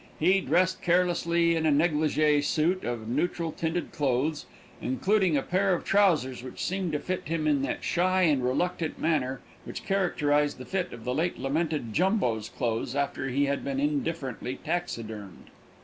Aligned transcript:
He 0.19 0.41
dressed 0.41 0.81
carelessly 0.81 1.55
in 1.55 1.67
a 1.67 1.71
négligé 1.71 2.43
suit 2.43 2.83
of 2.83 3.07
neutral 3.07 3.51
tinted 3.51 3.91
clothes, 3.91 4.47
including 4.81 5.37
a 5.37 5.43
pair 5.43 5.75
of 5.75 5.83
trousers 5.85 6.41
which 6.41 6.59
seemed 6.59 6.93
to 6.93 6.99
fit 6.99 7.27
him 7.27 7.45
in 7.45 7.61
that 7.61 7.83
shy 7.83 8.23
and 8.23 8.43
reluctant 8.43 8.97
manner 8.97 9.41
which 9.63 9.85
characterized 9.85 10.57
the 10.57 10.65
fit 10.65 10.91
of 10.91 11.03
the 11.03 11.13
late 11.13 11.37
lamented 11.37 11.93
Jumbo's 11.93 12.49
clothes 12.49 12.95
after 12.95 13.29
he 13.29 13.45
had 13.45 13.63
been 13.63 13.79
indifferently 13.79 14.55
taxidermed. 14.55 15.51